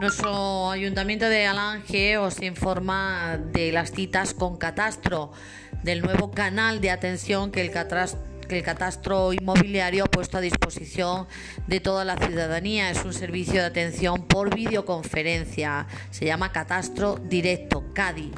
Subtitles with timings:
[0.00, 5.30] Nuestro ayuntamiento de Alange os informa de las citas con Catastro,
[5.84, 7.70] del nuevo canal de atención que el
[8.62, 11.28] catastro inmobiliario ha puesto a disposición
[11.68, 12.90] de toda la ciudadanía.
[12.90, 15.86] Es un servicio de atención por videoconferencia.
[16.10, 18.32] Se llama Catastro Directo, CADI.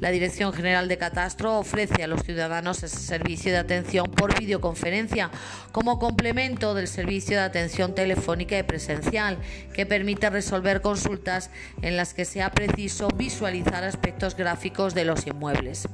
[0.00, 5.30] La Dirección General de Catastro ofrece a los ciudadanos ese servicio de atención por videoconferencia
[5.72, 9.38] como complemento del servicio de atención telefónica y presencial
[9.72, 11.50] que permite resolver consultas
[11.82, 15.88] en las que sea preciso visualizar aspectos gráficos de los inmuebles.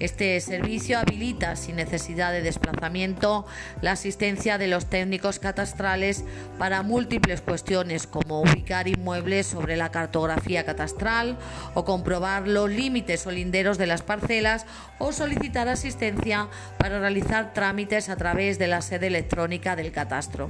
[0.00, 3.46] Este servicio habilita, sin necesidad de desplazamiento,
[3.82, 6.24] la asistencia de los técnicos catastrales
[6.56, 11.36] para múltiples cuestiones como ubicar inmuebles sobre la cartografía catastral
[11.74, 14.66] o comprobar los límites o linderos de las parcelas
[14.98, 20.48] o solicitar asistencia para realizar trámites a través de la sede electrónica del catastro.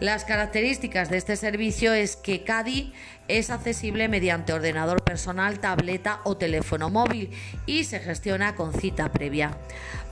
[0.00, 2.94] Las características de este servicio es que CADI
[3.28, 7.28] es accesible mediante ordenador personal, tableta o teléfono móvil
[7.66, 9.58] y se gestiona con cita previa.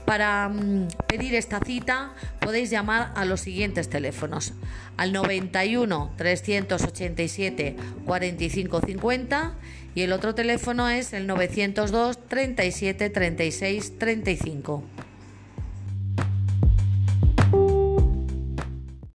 [0.05, 4.53] Para mm, pedir esta cita podéis llamar a los siguientes teléfonos
[4.95, 7.75] al 91 387
[8.05, 9.53] 45 50
[9.95, 14.83] y el otro teléfono es el 902 37 36 35.